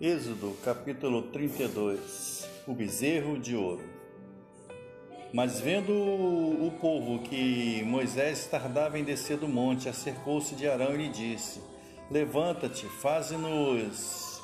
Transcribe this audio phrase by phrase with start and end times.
[0.00, 3.84] Êxodo capítulo 32 O bezerro de ouro.
[5.32, 10.96] Mas vendo o povo que Moisés tardava em descer do monte, acercou-se de Arão e
[10.96, 11.60] lhe disse:
[12.10, 14.42] Levanta-te, faze-nos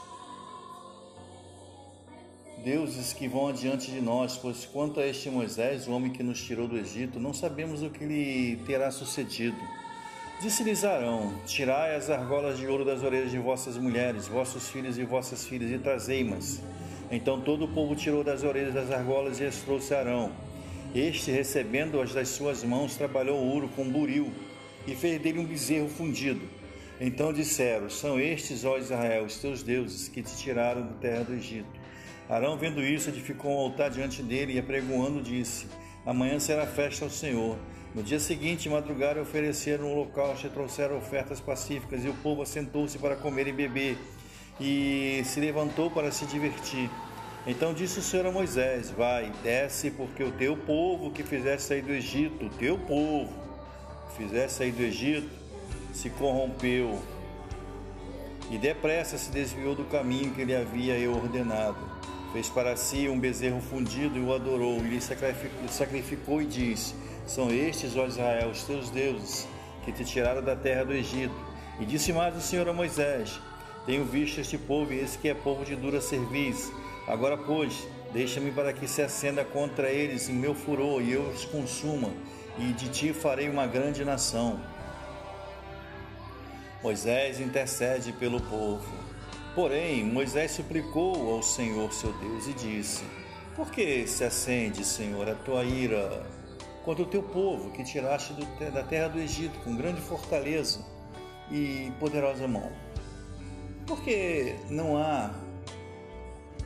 [2.62, 6.41] deuses que vão adiante de nós, pois quanto a este Moisés, o homem que nos
[6.41, 9.59] tirou do Egito, não sabemos o que lhe terá sucedido.
[10.41, 15.05] Disse-lhes Arão: Tirai as argolas de ouro das orelhas de vossas mulheres, vossos filhos e
[15.05, 16.62] vossas filhas, e trazei-mas.
[17.10, 20.32] Então todo o povo tirou das orelhas das argolas e as trouxe Arão.
[20.95, 24.32] Este, recebendo-as das suas mãos, trabalhou o ouro com buril
[24.88, 26.48] e fez dele um bezerro fundido.
[26.98, 31.34] Então disseram: São estes, ó Israel, os teus deuses, que te tiraram da terra do
[31.34, 31.68] Egito.
[32.30, 35.66] Arão, vendo isso, edificou um altar diante dele e, apregoando, disse:
[36.04, 37.59] Amanhã será festa ao Senhor.
[37.95, 42.98] No dia seguinte, madrugaram ofereceram um holocausto e trouxeram ofertas pacíficas, e o povo assentou-se
[42.98, 43.98] para comer e beber,
[44.60, 46.88] e se levantou para se divertir.
[47.46, 51.82] Então disse o Senhor a Moisés: Vai, desce, porque o teu povo que fizeste sair
[51.82, 53.32] do Egito, o teu povo
[54.09, 55.30] que fizeste sair do Egito,
[55.92, 56.98] se corrompeu
[58.51, 61.90] e depressa se desviou do caminho que lhe havia ordenado.
[62.32, 65.00] Fez para si um bezerro fundido e o adorou, e lhe
[65.69, 66.94] sacrificou, e disse:
[67.31, 69.47] são estes, ó Israel, os teus deuses,
[69.84, 71.34] que te tiraram da terra do Egito.
[71.78, 73.38] E disse mais o Senhor a Moisés:
[73.86, 76.72] Tenho visto este povo, e esse que é povo de dura cerviz.
[77.06, 81.44] Agora, pois, deixa-me para que se acenda contra eles em meu furor, e eu os
[81.44, 82.10] consuma,
[82.58, 84.58] e de ti farei uma grande nação.
[86.82, 89.09] Moisés intercede pelo povo.
[89.54, 93.03] Porém, Moisés suplicou ao Senhor seu Deus e disse:
[93.56, 96.25] Por que se acende, Senhor, a tua ira
[96.84, 100.84] contra o teu povo que tiraste do, da terra do Egito com grande fortaleza
[101.50, 102.70] e poderosa mão.
[103.87, 105.34] Porque não há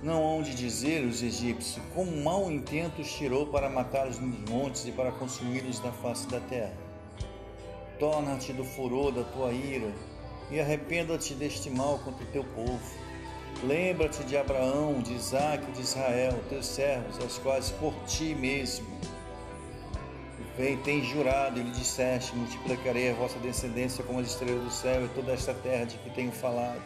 [0.02, 4.86] não há onde dizer os egípcios com mau intento os tirou para matá-los nos montes
[4.86, 6.76] e para consumi-los da face da terra.
[7.98, 9.90] Torna-te do furor da tua ira
[10.50, 12.80] e arrependa-te deste mal contra o teu povo.
[13.62, 18.94] Lembra-te de Abraão, de Isaac e de Israel, teus servos, aos quais por ti mesmo
[20.56, 25.08] Vem, tem jurado, ele disseste: multiplicarei a vossa descendência como as estrelas do céu e
[25.08, 26.80] toda esta terra de que tenho falado.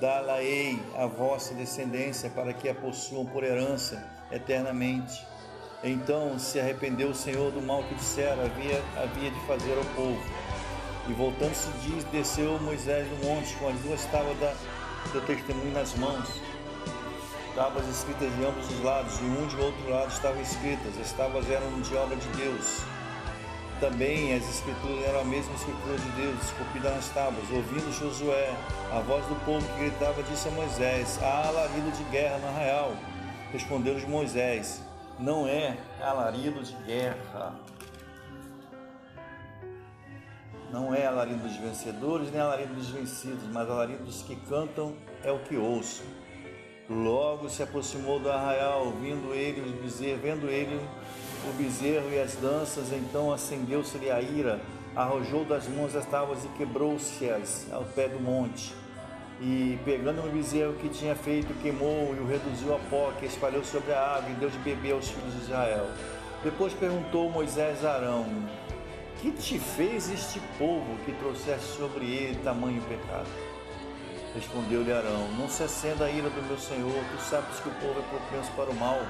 [0.00, 5.24] Dá-la-ei a vossa descendência para que a possuam por herança eternamente.
[5.82, 10.22] Então se arrependeu o Senhor do mal que dissera havia, havia de fazer ao povo.
[11.08, 14.54] E voltando-se diz, desceu Moisés do monte com as duas tábuas da,
[15.12, 16.40] do testemunho nas mãos
[17.54, 20.98] tábuas escritas de ambos os lados, e um de outro lado estavam escritas.
[21.00, 22.82] As tábuas eram de obra de Deus.
[23.80, 27.48] Também as escrituras eram a mesma escritura de Deus, esculpida nas tábuas.
[27.50, 28.54] Ouvindo Josué
[28.92, 32.92] a voz do povo que gritava, disse a Moisés: Há alarido de guerra no arraial.
[33.52, 34.80] Respondeu-lhes Moisés:
[35.18, 37.54] Não é alarido de guerra.
[40.74, 44.92] Não é alarido dos vencedores, nem alarido dos vencidos, mas alarido dos que cantam
[45.22, 46.02] é o que ouço.
[46.90, 50.80] Logo se aproximou do arraial, vindo ele o bezerro, vendo ele
[51.48, 54.60] o bezerro e as danças, então acendeu-se-lhe a ira,
[54.96, 58.74] arrojou das mãos as tábuas e quebrou-se-as ao pé do monte.
[59.40, 63.62] E pegando o bezerro que tinha feito, queimou e o reduziu a pó, que espalhou
[63.62, 65.86] sobre a água e deu de beber aos filhos de Israel.
[66.42, 68.26] Depois perguntou Moisés a Arão:
[69.24, 73.26] Que te fez este povo que trouxeste sobre ele tamanho pecado?
[74.34, 78.00] Respondeu-lhe Arão: Não se acenda a ira do meu senhor, tu sabes que o povo
[78.00, 79.00] é propenso para o mal,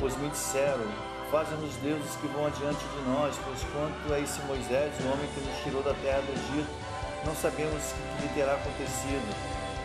[0.00, 0.84] pois me disseram:
[1.30, 5.40] Faze-nos deuses que vão adiante de nós, pois quanto a esse Moisés, o homem que
[5.46, 6.72] nos tirou da terra do Egito,
[7.24, 9.36] não sabemos o que lhe terá acontecido.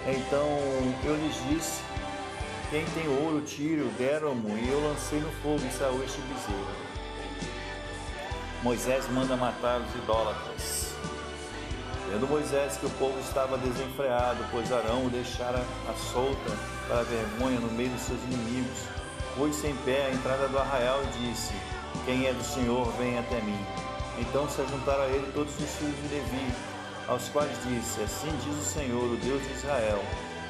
[0.07, 0.57] Então
[1.05, 1.83] eu lhes disse:
[2.71, 6.96] Quem tem ouro, tire-o, deram-mo, e eu lancei no fogo e saiu este bezerro.
[8.63, 10.95] Moisés manda matar os idólatras.
[12.09, 17.03] Vendo Moisés que o povo estava desenfreado, pois Arão o deixara à solta para a
[17.03, 18.79] vergonha no meio dos seus inimigos,
[19.35, 21.53] pôs-se em pé à entrada do arraial e disse:
[22.05, 23.59] Quem é do Senhor, vem até mim.
[24.19, 26.53] Então se juntaram a ele todos os filhos de Levi,
[27.07, 30.03] aos quais disse: Assim diz o Senhor, o Deus de Israel: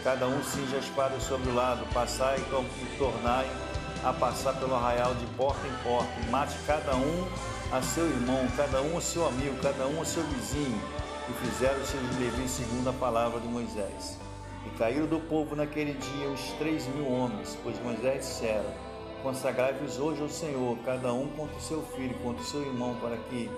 [0.04, 3.67] Cada um cinge a espada sobre o lado, passai e tornai
[4.10, 7.28] a passar pelo arraial de porta em porta, mate cada um
[7.72, 10.82] a seu irmão, cada um a seu amigo, cada um a seu vizinho
[11.30, 14.18] e fizeram os filhos de Levi segundo a palavra de Moisés.
[14.66, 18.74] E caíram do povo naquele dia os três mil homens, pois Moisés dissera:
[19.22, 23.18] Consagrai-vos hoje ao Senhor, cada um contra o seu filho, contra o seu irmão, para
[23.18, 23.50] que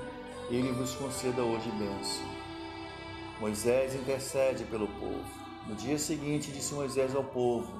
[0.49, 2.25] ele vos conceda hoje bênção.
[3.39, 5.23] Moisés intercede pelo povo.
[5.67, 7.71] No dia seguinte, disse Moisés ao povo: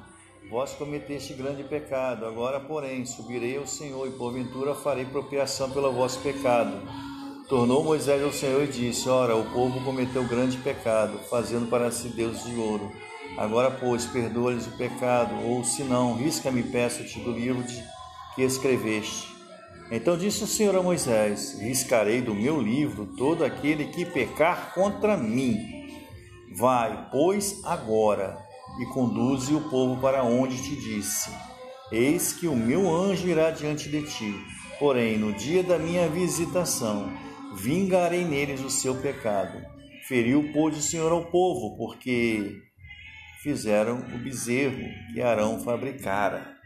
[0.48, 6.20] Vós cometeste grande pecado, agora, porém, subirei ao Senhor e porventura farei propiação pelo vosso
[6.22, 6.82] pecado.
[7.48, 12.10] Tornou Moisés ao Senhor e disse: Ora, o povo cometeu grande pecado, fazendo para si
[12.10, 12.92] deuses de ouro.
[13.38, 17.84] Agora, pois, perdoa-lhes o pecado, ou se não, risca-me, peço-te, do livro de
[18.34, 19.28] que escreveste.
[19.92, 25.16] Então disse o Senhor a Moisés: Riscarei do meu livro todo aquele que pecar contra
[25.16, 25.58] mim.
[26.56, 28.49] Vai, pois, agora
[28.80, 31.32] e conduze o povo para onde te disse:
[31.92, 34.34] Eis que o meu anjo irá diante de ti.
[34.78, 37.12] Porém, no dia da minha visitação,
[37.56, 39.60] vingarei neles o seu pecado.
[40.08, 42.62] Feriu, pois, o Senhor ao povo, porque
[43.44, 46.58] fizeram o bezerro que Arão fabricara.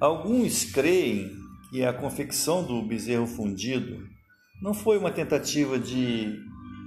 [0.00, 1.32] Alguns creem
[1.70, 4.08] que a confecção do bezerro fundido
[4.62, 6.38] não foi uma tentativa de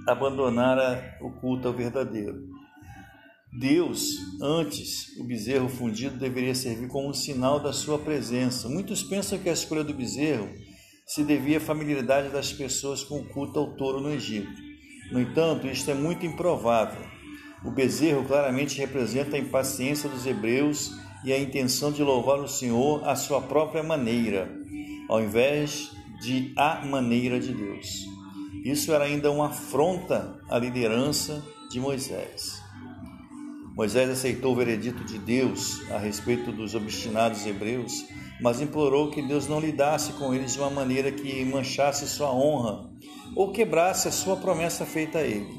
[0.08, 2.52] abandonara o culto ao verdadeiro.
[3.52, 8.68] Deus, antes, o bezerro fundido deveria servir como um sinal da sua presença.
[8.68, 10.48] Muitos pensam que a escolha do bezerro
[11.06, 14.50] se devia à familiaridade das pessoas com o culto ao touro no Egito.
[15.10, 17.04] No entanto, isto é muito improvável.
[17.62, 20.90] O bezerro claramente representa a impaciência dos hebreus
[21.22, 24.50] e a intenção de louvar o Senhor à sua própria maneira,
[25.08, 25.90] ao invés
[26.22, 28.06] de a maneira de Deus.
[28.64, 32.62] Isso era ainda uma afronta à liderança de Moisés.
[33.74, 38.04] Moisés aceitou o veredito de Deus a respeito dos obstinados hebreus,
[38.40, 42.88] mas implorou que Deus não lidasse com eles de uma maneira que manchasse sua honra
[43.34, 45.52] ou quebrasse a sua promessa feita a ele,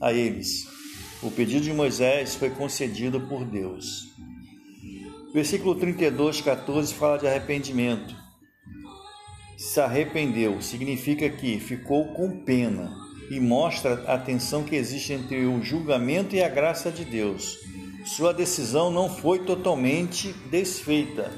[0.00, 0.68] a eles.
[1.22, 4.06] O pedido de Moisés foi concedido por Deus.
[5.32, 8.25] Versículo 32, 14 fala de arrependimento
[9.56, 12.94] se arrependeu significa que ficou com pena
[13.30, 17.58] e mostra a tensão que existe entre o julgamento e a graça de Deus.
[18.04, 21.32] Sua decisão não foi totalmente desfeita,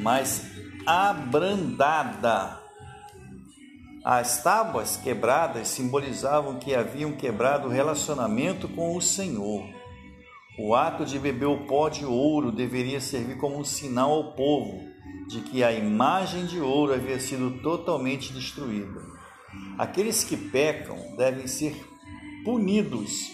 [0.00, 0.46] mas
[0.84, 2.58] abrandada.
[4.04, 9.64] As tábuas quebradas simbolizavam que haviam quebrado o relacionamento com o Senhor.
[10.58, 14.82] O ato de beber o pó de ouro deveria servir como um sinal ao povo
[15.28, 19.00] de que a imagem de ouro havia sido totalmente destruída.
[19.78, 21.76] Aqueles que pecam devem ser
[22.44, 23.30] punidos.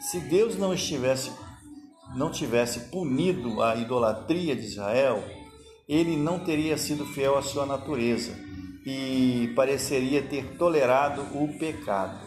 [0.00, 1.30] Se Deus não estivesse
[2.16, 5.22] não tivesse punido a idolatria de Israel,
[5.88, 8.32] ele não teria sido fiel à sua natureza
[8.86, 12.23] e pareceria ter tolerado o pecado.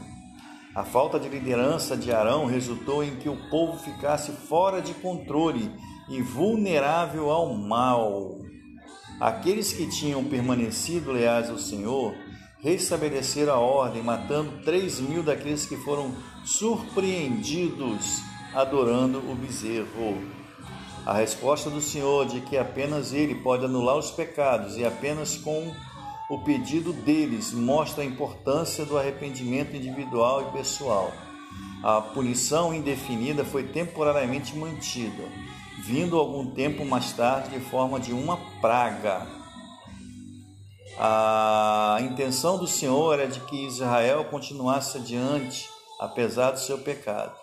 [0.78, 5.72] A falta de liderança de Arão resultou em que o povo ficasse fora de controle
[6.08, 8.38] e vulnerável ao mal.
[9.20, 12.14] Aqueles que tinham permanecido leais ao Senhor
[12.60, 16.14] restabeleceram a ordem, matando três mil daqueles que foram
[16.46, 18.22] surpreendidos
[18.54, 20.22] adorando o bezerro.
[21.08, 25.74] A resposta do Senhor de que apenas Ele pode anular os pecados e apenas com
[26.30, 31.12] o pedido deles mostra a importância do arrependimento individual e pessoal.
[31.84, 35.24] A punição indefinida foi temporariamente mantida
[35.78, 39.28] vindo algum tempo mais tarde de forma de uma praga.
[41.00, 45.70] A intenção do Senhor é de que Israel continuasse adiante,
[46.00, 47.36] apesar do seu pecado.